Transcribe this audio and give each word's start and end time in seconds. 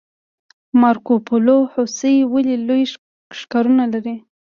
مارکوپولو 0.81 1.57
هوسۍ 1.73 2.15
ولې 2.33 2.55
لوی 2.67 2.83
ښکرونه 3.39 3.83
لري؟ 3.93 4.15